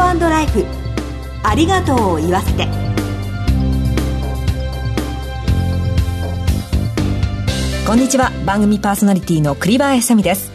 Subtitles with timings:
[0.00, 0.64] ートライフ。
[1.42, 2.66] ありがとうを言わせて。
[7.86, 8.32] こんにちは。
[8.44, 10.50] 番組パーソナリティの栗林さみです。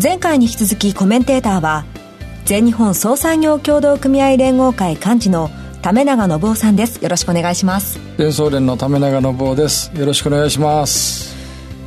[0.00, 1.84] 前回に引き続きコメンテーターは
[2.44, 5.50] 全日本総産業協同組合連合会幹事の
[5.82, 7.02] 為永信夫さんです。
[7.02, 7.98] よろしくお願いします。
[8.18, 9.90] 全総連の為永信夫です。
[9.94, 11.33] よろしくお願いします。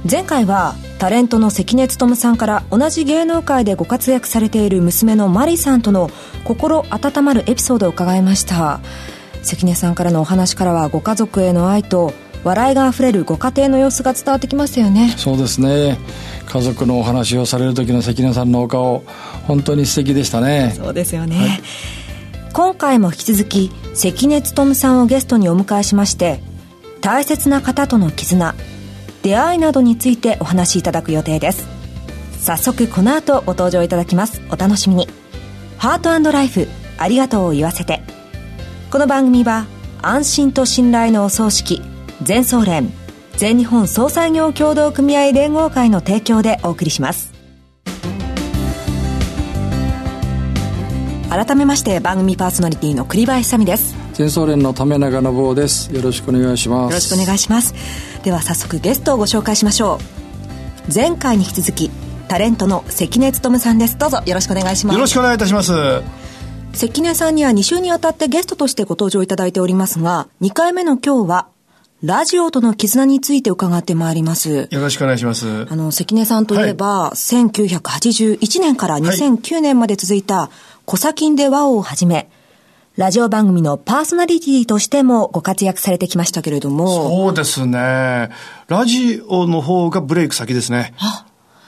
[0.09, 6.09] 前回はタレントの関根勤さんから同じ芸能界でご活躍されている娘のマリさんとの
[6.43, 8.79] 心温まるエピソードを伺いました。
[9.43, 15.13] 関根さんからのお話からはご家族への愛と笑いがあふれるご家庭の様子が伝わってきますよね。
[15.17, 15.97] そうですね。
[16.47, 19.03] 家族のお話をされる時の関根さんのお顔
[19.45, 20.73] 本当に素敵でしたね。
[20.75, 21.61] そうですよね、はい、
[22.53, 26.39] 今回も引き続き関根勤さんをゲストにお迎えしまして
[27.01, 28.55] 大切な方との絆
[29.27, 31.67] 出会いなどについてお話しいただく予定です。
[32.39, 34.41] 早速この後ご登場いただきます。
[34.49, 35.09] お楽しみに。
[35.77, 38.03] ハートライフありがとうを言わせて。
[38.89, 39.65] この番組は
[40.01, 41.81] 安心と信頼のお葬式
[42.23, 42.89] 全総連
[43.35, 47.33] 全日本総裁業協同組合連合会の提供でお送りします。
[51.29, 54.06] 改めまして番組パーソナリティの栗林さみです。
[54.17, 55.93] 全総連の為永信夫です。
[55.93, 56.91] よろしくお願いします。
[56.91, 57.75] よろしくお願いします。
[58.23, 59.99] では早速ゲストをご紹介しましょ
[60.89, 60.91] う。
[60.91, 61.91] 前回に引き続き
[62.27, 63.95] タレントの関根勤さんです。
[63.99, 64.95] どうぞよろしくお願いします。
[64.95, 65.71] よろしくお願いいたします。
[66.73, 71.47] 関根さんには2週にわたってゲストとしてご登場いただいておりますが2回目の今日は
[72.01, 74.67] ラジオとの絆について伺ってまいります。
[74.71, 75.67] よろしくお願いします。
[75.69, 80.49] あの、関根さんといえば、はい、1981年から2009年まで続いた、
[80.85, 82.29] コサキンでワオをはじめ、
[82.97, 87.09] ラジオ番組のパーソナリティとしてもご活躍されてきましたけれども。
[87.09, 88.31] そうですね。
[88.67, 90.95] ラジオの方がブレイク先ですね。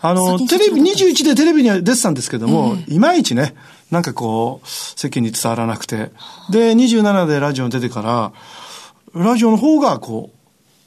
[0.01, 3.53] あの、テレビ、21でテレビには出てたんですけども、えー、いまいちね、
[3.91, 6.09] なんかこう、世間に伝わらなくて。
[6.49, 8.33] で、27でラジオに出てから、
[9.13, 10.31] ラジオの方がこ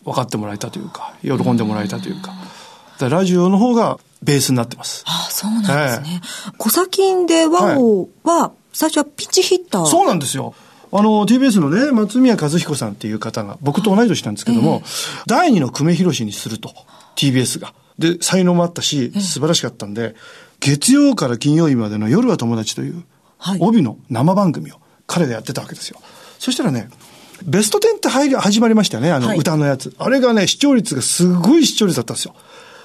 [0.03, 2.33] う、分かってもらえたというか、喜んでもらえたというか、
[3.09, 5.05] ラジオの方がベースになってます。
[5.07, 6.21] ああそうなんですね。
[6.59, 10.55] コサキンでワオは、最初はピッチヒッター、そうなんですよ。
[10.95, 16.75] あの、TBS のね、松宮和彦さんっていう方が、僕と同い年なんですけども、えー、第二の久米宏にすると、
[17.17, 17.73] TBS が。
[17.99, 20.15] で、才能もあったし、素晴らしかったんで、
[20.61, 23.05] 月曜から金曜日までの夜は友達という、
[23.61, 26.01] 帯の生番組を彼がやってたわけですよ。
[26.39, 26.89] そしたらね、
[27.45, 29.95] ベスト10って入り、始まりましたよね、あの、歌のやつ。
[29.99, 32.35] あれがね、視聴率がすごい視聴率だったんですよ。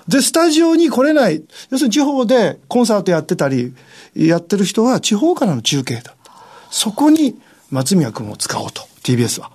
[0.07, 3.73] で、スタジオに来れない、要するに地方でコンサートやってたり、
[4.15, 6.15] やってる人は地方からの中継だ。
[6.69, 7.35] そこに
[7.69, 9.51] 松宮君を使おうと、TBS は。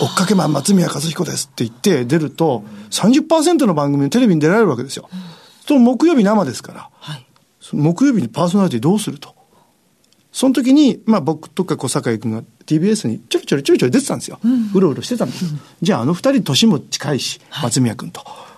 [0.00, 5.08] 追っかけマン松宮和彦ですって言って出ると、30%の番組にテレビに出られるわけですよ。
[5.66, 7.26] その木曜日生ですから、はい、
[7.72, 9.34] 木曜日にパーソナリティどうすると。
[10.32, 14.38] その時に、まあ僕とか小坂井君が TBS にちょりちょりちょりちょり出てたんですよ。
[14.42, 15.44] うん、うろうろしてたんです。
[15.44, 18.20] うん、じゃああの二人年も近いし、松宮君と。
[18.20, 18.51] はい、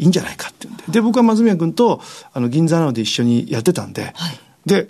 [0.00, 0.84] いいんじゃないかってんで。
[0.88, 2.00] で、僕は松宮君と、
[2.32, 4.88] あの、銀座なので一緒にやってたんで、はい、で、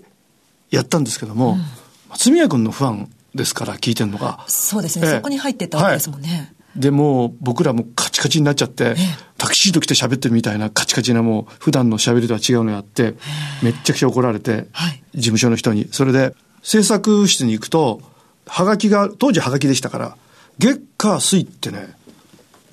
[0.70, 1.62] やったんですけども、うん、
[2.10, 4.44] 松宮君のファンですから聞いてるのが。
[4.46, 6.28] そうですね、えー、そこに入ってたわけですもんね。
[6.28, 6.80] はい。
[6.80, 8.94] で、も僕らもカチカチになっちゃって、
[9.36, 13.14] タキシード着て喋ってるみたいなカチカチなもう普段の喋りとは違うのやって、
[13.62, 14.68] めっちゃくちゃ怒られて、
[15.14, 15.88] 事務所の人に。
[15.90, 18.00] それで、制作室に行くと、
[18.46, 20.16] はがきが、当時はがきでしたから、
[20.58, 21.94] 月火水ってね、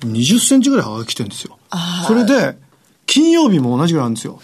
[0.00, 1.58] 20センチぐらいはがき来てるんですよ。
[2.06, 2.58] それで、
[3.06, 4.40] 金曜日も同じぐらいあるんですよ。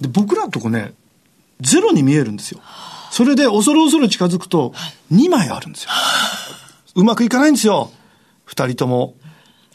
[0.00, 0.92] で、僕らのとこね、
[1.60, 2.60] ゼロに見えるんですよ。
[3.10, 4.74] それで恐る恐る近づくと、
[5.12, 5.90] 2枚あるんですよ。
[6.94, 7.90] うまくいかないんですよ。
[8.44, 9.14] 二人とも。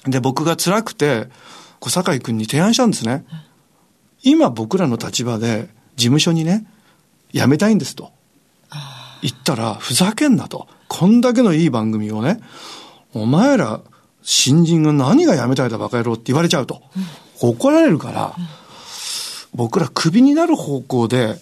[0.05, 1.29] で、僕が辛くて、
[1.79, 3.25] 小坂井君に提案したんですね。
[4.23, 6.65] 今僕らの立場で、事務所にね、
[7.33, 8.11] 辞めたいんですと。
[9.21, 10.67] 言ったら、ふざけんなと。
[10.87, 12.39] こんだけのいい番組をね、
[13.13, 13.81] お前ら、
[14.23, 16.81] 新人が何が辞めたいだバカ野郎って言われちゃうと。
[17.41, 18.35] 怒られるから、
[19.53, 21.39] 僕らクビになる方向で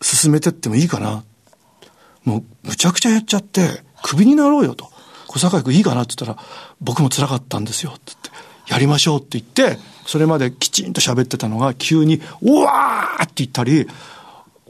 [0.00, 1.24] 進めてってもいいかな。
[2.24, 4.90] もう、むちゃくちゃやっちゃって、クビになろうよと。
[5.26, 6.48] 小坂井君いいかなって言ったら、
[6.80, 8.18] 僕も辛かったんですよって言っ
[8.66, 13.86] て、やりましょうって言って、それまできちんと喋ってたのが急に、うわーって言ったり、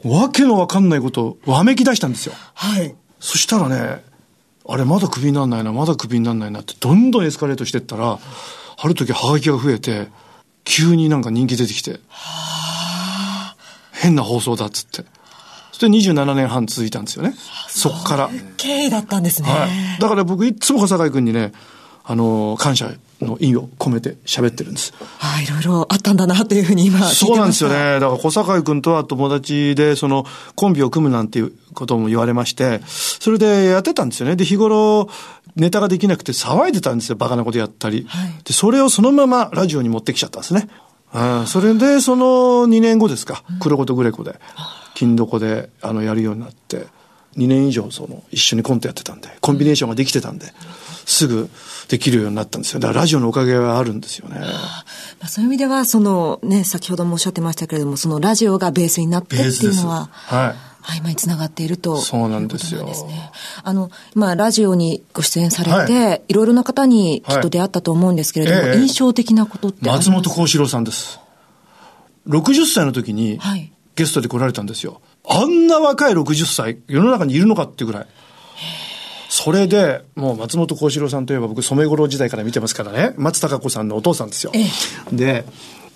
[0.03, 2.33] わけのわかんないことをわめき出したんですよ。
[2.53, 2.95] はい。
[3.19, 4.03] そしたらね、
[4.71, 8.19] あれまだクビになんないな、まだクビになんないなって、どんどんエスカレートしてったら、
[8.77, 10.07] ある時ハガキが増えて、
[10.63, 11.99] 急になんか人気出てきて、
[13.91, 15.03] 変な放送だっつって。
[15.71, 17.33] そして27年半続いたんですよね。
[17.67, 18.29] そっから。
[18.57, 19.49] 経緯だったんですね。
[19.49, 19.99] はい。
[19.99, 21.51] だから僕いつも小坂井君にね、
[22.09, 22.91] あの、感謝
[23.21, 24.95] の意味を込めて喋ってるんです。
[25.19, 27.75] ああ、いろいろあったんだなっていうふうに今そうなんですよね。
[27.75, 30.25] だから小坂井君とは友達で、その、
[30.55, 34.35] コンビを組むなんていうことも言われまして、それでやってたんですよね。
[34.35, 35.07] で、日頃、
[35.55, 37.15] ネタができなくて騒いでたんですよ。
[37.15, 38.07] バカなことやったり。
[38.09, 40.67] はい、で、それをそのままラジオに持ってきちゃったんですね。
[41.13, 42.25] あそれで、その
[42.67, 43.43] 2年後ですか。
[43.59, 44.39] 黒子とグレコで、
[44.95, 46.87] 金床で、あの、やるようになって、
[47.37, 50.47] 2年以上、その、一緒にコントやってたんで、コンビネーションができてたんで、
[51.09, 51.49] すぐ
[51.87, 52.79] できるようになったんですよ。
[52.79, 54.39] だからラジオのおかげはあるんですよね。
[54.39, 54.45] ま
[55.25, 60.69] あ、そういう意味では、そのね、先ほどもおっしゃってましたけれども、そのラジオがベースになってっていうのは、はい。
[60.81, 62.91] 曖昧につながっているとそうなんですよ。
[62.93, 63.31] すね、
[63.63, 71.19] あの、まあ、ラジオにご出演されて、はい、いろいろな方にきっと出会ったと思うんですけれども、はいえ印象的なことって松本幸四郎さんです。
[72.27, 73.39] 60歳の時に、
[73.95, 75.01] ゲストで来られたんですよ。
[75.27, 78.07] あんな若い60歳、世の中にいるのかっていうぐらい。
[79.41, 84.51] それで、もう松本幸四郎さんといえば僕染五郎時代から見てますからね、松たか子さんのお父さんですよ。
[85.13, 85.45] で、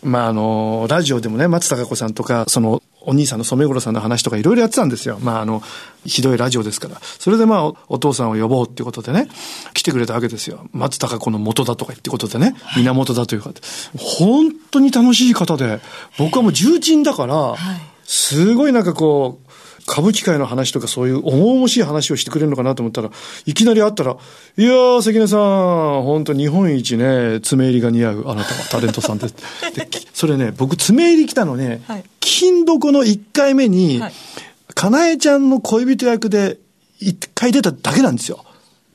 [0.01, 5.19] まああの、ラジオでもね、松たか子さんとか、その、お兄さんの染五郎さんの話とかいろいろやってたんですよ。
[5.21, 5.61] まああの、
[6.05, 7.01] ひどいラジオですから。
[7.01, 9.27] それでまあお父さんを呼ぼうっていうことでね、
[9.73, 10.69] 来てくれたわけですよ。
[10.71, 13.51] 松たか子の元だとかってことでね、源だというか。
[13.97, 15.81] 本当に楽しい方で、
[16.17, 17.55] 僕はもう重鎮だから、
[18.05, 19.52] すごいなんかこう、
[19.87, 23.09] 歌舞伎界の話とかそういう重々しい話をしてくれるのかなと思ったら、
[23.45, 24.17] いきなり会ったら、
[24.57, 29.35] いやー、関根さん、本当日本一ね、爪入りが似合う、あなたはタレントさんです。
[29.75, 34.13] でそれね、僕爪入り来たのね、はい、金床の1回目に、はい、
[34.73, 36.59] かなえちゃんの恋人役で
[37.01, 38.43] 1回出ただけなんですよ。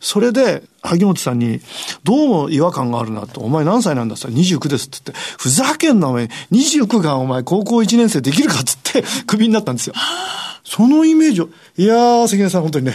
[0.01, 1.61] それで、萩本さんに、
[2.05, 9.95] どうも違和感があるなと、お前何歳なんだって言ったら29ですって言って、ふざけんなお前、29がお前高校1年生できるかっつって、クビになったんですよ。
[10.69, 11.49] そのイメージを、
[11.79, 12.95] いやー、関根さん本当にね、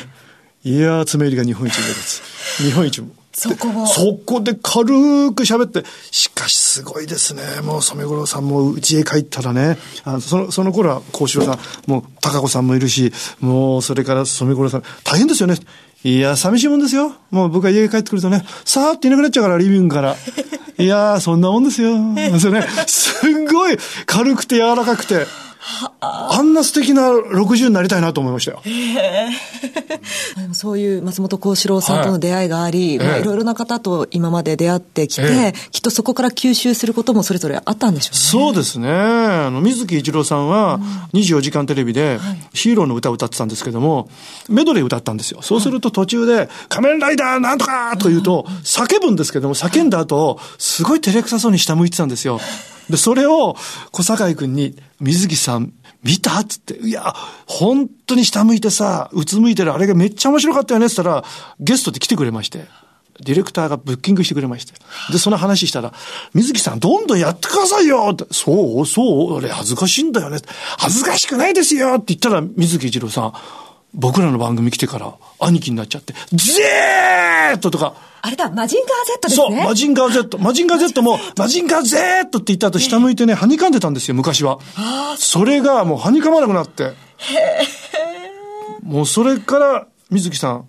[0.63, 2.21] いやー、爪入りが日本一目立つ。
[2.63, 3.07] 日本一も。
[3.35, 4.85] そこそこで軽
[5.33, 7.41] く喋って、しかしすごいですね。
[7.63, 15.55] もう染五郎さんも家へ帰ったらね、あそのその頃は幸四郎さん、もう高子さんもいるし、もうそれから染五郎さん、大変ですよね。
[16.03, 17.15] いや、寂しいもんですよ。
[17.31, 20.15] もう僕は家へ帰ってくるとね、さーっていなくなっちゃうから、リビングから。
[20.77, 21.97] いやー、そんなもんですよ。
[22.39, 25.25] それね、すんごい軽くて柔らかくて。
[26.01, 28.61] あんな素敵な60になりたいなと思いましたよ。
[30.53, 38.19] そういう松本幸四郎さんとの出会いがあり、はいまあ、いろいろな方と今まで出会ってきて、えきっとそこから吸収することもそれぞれあったんでしょうね。
[38.19, 38.89] そうですね。
[38.89, 40.79] あの、水木一郎さんは、
[41.13, 42.19] 24時間テレビで、
[42.53, 44.09] ヒーローの歌を歌ってたんですけども、
[44.49, 45.41] メドレー歌ったんですよ。
[45.41, 52.39] そうすると途中で、仮面ライダーなんとかと言うと、叫ぶんですけども、叫んだ後、すごい照れくさそうに下向いてたんですよ。
[52.89, 53.55] で、それを
[53.91, 57.13] 小坂井くんに、水木さん、見たっつって、いや、
[57.45, 61.23] 本当に下向いてさ、うつむいてるあれがめっちゃ面白かったよねって言ったら、
[61.59, 62.65] ゲストで来てくれまして。
[63.21, 64.73] ディレクターがブッキングしてくれまして。
[65.11, 65.93] で、その話したら、
[66.33, 70.39] 水木さんどんどんやってくださいよって、そうそう俺恥ずかしいんだよね。
[70.77, 73.33] 恥ずかしくないですよって言ったら、水木一郎さん、
[73.93, 77.95] 僕らの番組来てから兄貴になっちゃって、ゼーッととか、
[78.25, 78.91] あれだ、マジンガー
[79.21, 79.57] Z ですね。
[79.57, 80.37] そう、マジンガー Z。
[80.37, 84.59] マジンガー Z も、マジンガー Z って言った後下向いてね、はにかんでたんですよ、昔は。
[85.17, 86.93] それがもうはにかまなくなって。
[88.81, 90.65] もうそれから、水木さん、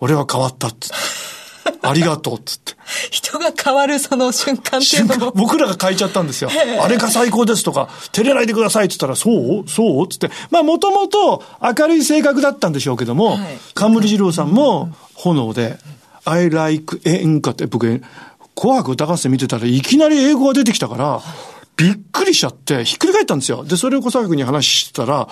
[0.00, 1.21] 俺は変わったっつって。
[1.82, 2.74] ありがとうっつって。
[3.10, 5.32] 人が変わるその瞬間っていうのも。
[5.32, 6.50] 僕らが変えちゃったんですよ。
[6.80, 10.30] あれが最高ですとか、照れないでくださいって言ったら、そうそうつって。
[10.50, 15.78] まあもともと明るい性格だったんでしょうけども、はい、冠二郎さんも炎で、
[16.24, 18.02] I like 演歌って僕、
[18.54, 21.22] 紅白歌合戦見てたらいきなり英語が出てきたから、
[21.76, 23.64] びっくりしちゃって、ひっくり返ったんですよ。
[23.64, 25.28] で、それを小坂君に話したら、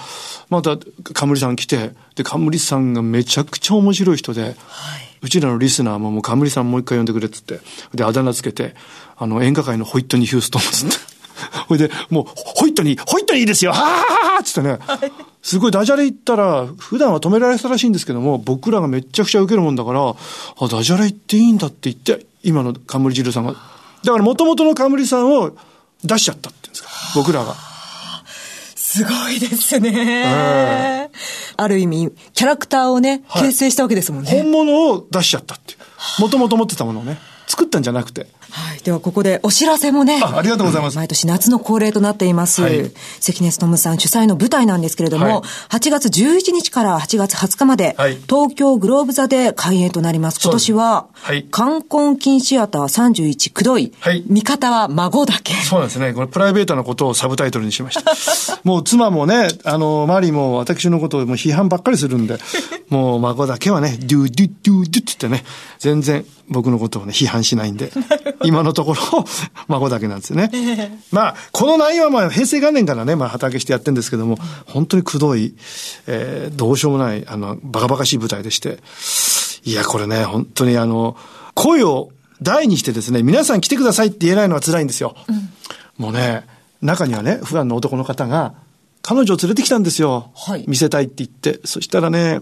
[0.49, 0.79] また、
[1.13, 4.55] 冠さん来て、で、冠さんがめちゃくちゃ面白い人で、はい、
[5.23, 7.61] うちらのリスナーももう冠さんもう一回呼んでくれっつって、
[7.95, 8.75] で、あだ名つけて、
[9.17, 11.11] あの、演歌界のホイットニー・ヒューストンつって。
[11.69, 14.79] ほいで、もう、ホイットニー、ホイットニーですよははははつってね、
[15.43, 20.15] すごいダジャレ言ったら、普段は止められてたらしいんですけども、僕らがめちゃくちゃ受けるもんだから、あ、
[20.69, 23.53] ダジャレ言っていいんだって言って、今の冠汁さんが。
[23.53, 25.53] だから元々の冠さんを
[26.05, 27.55] 出しちゃったっていうんですか、僕らが。
[28.75, 31.11] すごいですね。
[31.63, 34.31] ある意味、キャラクターをね、形成したわけですもんね。
[34.31, 36.23] 本物を出しちゃったっていう。
[36.23, 37.19] もともと持ってたものをね。
[37.47, 38.29] 作ったんじゃなくて。
[38.81, 38.85] はい。
[38.85, 40.21] では、ここでお知らせもね。
[40.23, 40.97] あありがとうございます。
[40.97, 42.63] 毎年夏の恒例となっています。
[42.63, 50.41] はい、関根勤さん主催の舞台なんですけれども、はい、8月11日から8月20日まで、はい、東京グローブ座で開演となります。
[50.43, 55.55] 今年は、はい、冠婚金シアター31くどい、はい、味方は孫だけ。
[55.55, 56.13] そうなんですね。
[56.15, 58.11] これプライベートなことをサブタイトルにしました。
[58.65, 62.39] もう妻もね、あの、マリーも私のことをもう批判ばっかりするんで、
[62.89, 65.45] もう孫だけはね、ドゥドゥドゥドゥって言ってね、
[65.79, 67.93] 全然僕のことをね、批判しないんで、
[68.45, 69.01] 今のところ、
[69.69, 70.51] 孫だけなんですよね。
[71.11, 75.55] まあ、この内容はまあ、平成元年からね、まあ、畑してやってるんですけども、本当にくどい、
[76.07, 78.79] えー、どうしようもない、あの、バカバカしい舞台でして、
[79.65, 81.17] いや、これね、本当にあの、
[81.55, 82.11] 声を
[82.43, 85.15] 大にしてですね、皆さん来てくださいって言えないのは辛いんですよ。
[85.29, 85.49] うん、
[85.99, 86.45] もうね、
[86.81, 88.55] 中にはね、普段の男の方が、
[89.03, 90.31] 彼女を連れてきたんですよ。
[90.35, 91.61] はい、見せたいって言って。
[91.65, 92.41] そしたらね、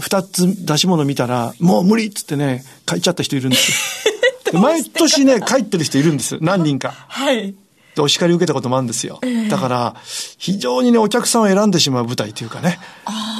[0.00, 4.07] 二つ出し物見たら、もう無理っつってね、帰っちゃった人いるんですよ。
[4.52, 6.38] 毎年ね、帰ってる人いるんです。
[6.40, 6.94] 何人か。
[7.08, 7.54] はい。
[7.94, 9.18] で、お叱り受けたこともあるんですよ。
[9.22, 9.96] えー、だから、
[10.38, 12.78] 非常にね、お客さんを選んでしまう舞台というかね。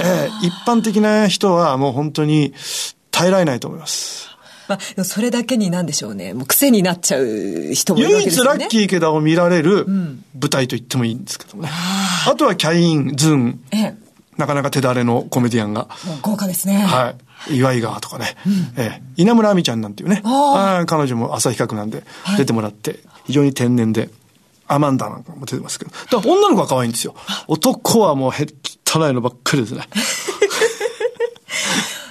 [0.03, 2.55] えー、一般的な人はもう本当に
[3.11, 4.29] 耐えられないと思います。
[4.69, 6.35] まあ、それだけになんでしょうね。
[6.35, 8.51] もう癖になっちゃう人もいるわけですよね。
[8.51, 11.71] 唯一ラッキーけど見られる舞台と言ってもいいんですけどね。
[12.27, 13.95] うん、あとはキャイン、ズン、ええ、
[14.37, 15.89] なかなか手だれのコメディアンが。
[16.23, 16.77] 豪華ですね。
[16.77, 17.15] はい。
[17.51, 18.37] 岩井川とかね。
[18.47, 18.53] うん、
[18.83, 20.23] ええ、稲村亜美ちゃんなんていうね。
[20.25, 22.05] あ彼女も朝日閣なんで
[22.37, 24.11] 出てもらって、非常に天然で。
[24.71, 25.91] アマンダなんかも出てますけど。
[25.91, 27.15] だから女の子は可愛いんですよ。
[27.47, 28.47] 男はもうへ
[28.87, 29.89] 汚いのばっかりですね。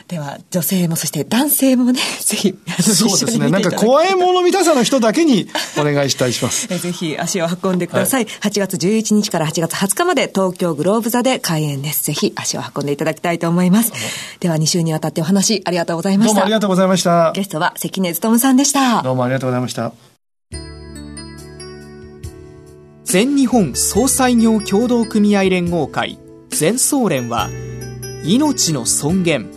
[0.08, 3.50] では、女性もそして男性もね、 ぜひ、そうですね。
[3.50, 6.68] なんか怖いもの見たさの人だけにお願いしたいします。
[6.80, 8.26] ぜひ足を運んでください。
[8.26, 12.06] はい、8月11日から8月20日まで東京グローブ座で開演です。
[12.06, 13.92] ぜひ足を運んでいただきたいと思います。
[14.40, 16.36] では、2週にわたってお話ありがとうございました。
[16.36, 17.34] どうもありがとうございました。
[17.36, 19.02] ゲストは関根勤さんでした。
[19.02, 19.92] どうもありがとうございました。
[23.04, 27.50] 全日本総裁業協同組合連合会全総連は
[28.24, 29.57] 命の尊厳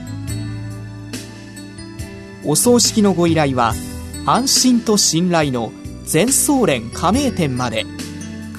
[2.45, 3.73] お葬式のご依頼は
[4.25, 5.71] 安心と信頼の
[6.03, 7.85] 全総連加盟店まで。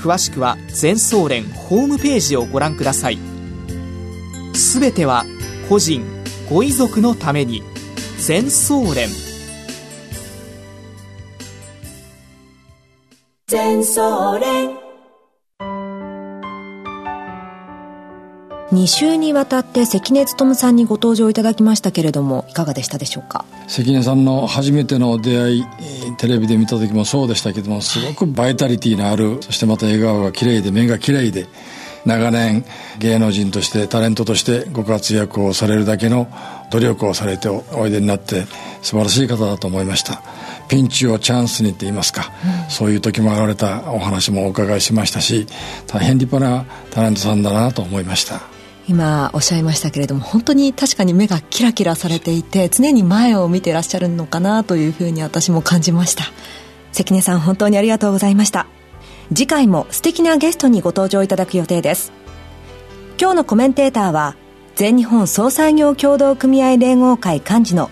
[0.03, 3.19] 詳しくは全総連ホームページをご覧ください。
[4.55, 5.25] すべては
[5.69, 6.05] 個人
[6.51, 7.63] ご遺族のために。
[8.19, 9.09] 全総連。
[13.47, 14.82] 全総連。
[18.73, 23.45] 2週にわたって関根勤さんにご登場いただきましたけれどもいかがでしたでしょうか？
[23.69, 25.65] 関根さんの初めての出会い
[26.17, 31.47] テレビで見た時もそうでしたけどもすごくバイタリティのあるそしてまた笑顔が綺麗で目が綺麗で
[32.07, 32.65] 長年
[32.99, 36.29] 芸能人としてタレントとしてご活躍をされるだけの
[36.71, 38.47] 努力をされておいでになって
[38.81, 40.23] 素晴らしい方だと思いました。
[40.69, 42.33] ピンチをチャンスにって言いますか、
[42.65, 45.47] うん、そういう時も現れたお話もお伺いしましたし
[45.87, 48.52] 大変立派なタレントさんだなと思いました
[48.89, 56.25] 今おっしゃいましたけれども本当に確かに目がキラキラされていて常に前を見てらっしゃるのかなというふうに私も感じました。
[56.93, 58.67] 関根さん本当にありがとうございました。
[59.29, 62.13] 次回も素敵なゲストにご登場いただく予定です。
[63.21, 64.37] 今日のコメンテーターは
[64.75, 67.91] 全日本総裁業協同組合連合会幹事の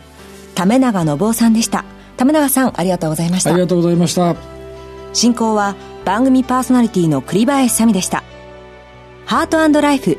[0.54, 1.84] 為永信夫さんでした。
[2.18, 3.50] 為永さんありがとうございました。
[3.50, 4.36] ありがとうございました。
[5.12, 8.22] 進行は番組パーソナリティの栗林さみでした。
[9.24, 10.18] ハートライフ